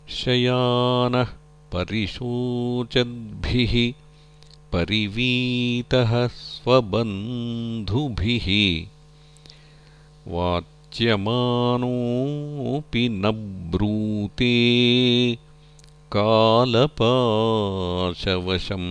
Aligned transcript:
शयानः 0.09 1.40
परिशोचद्भिः 1.73 3.93
परिवीतः 4.73 6.27
स्वबन्धुभिः। 6.27 8.47
वाच्यमानोऽपि 10.33 13.09
न 13.09 13.23
ब्रूते 13.71 14.55
कालपाशवशं 16.13 18.85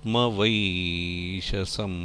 सर्पवृश्चिकदंशाद्यैर्दशद्भिश्चात्मवैशसम् 0.00 1.96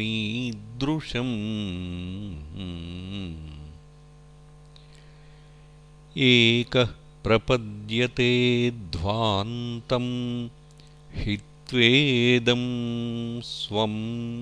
एकः 6.17 6.85
प्रपद्यते 7.23 8.71
ध्वान्तं 8.71 10.07
हित्वेदं 11.15 12.63
स्वं 13.41 13.95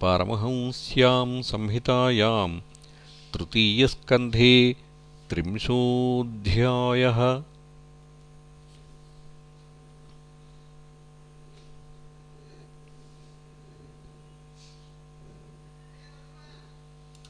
पारमहंस्यां 0.00 1.42
संहितायां 1.42 2.60
तृतीयस्कन्धे 3.34 4.54
त्रिंशोऽध्यायः 5.30 7.18